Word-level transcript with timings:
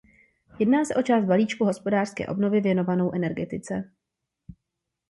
Jedná 0.59 0.85
se 0.85 0.95
o 0.95 1.01
část 1.01 1.25
balíčku 1.25 1.65
hospodářské 1.65 2.27
obnovy 2.27 2.61
věnovanou 2.61 3.11
energetice. 3.15 3.91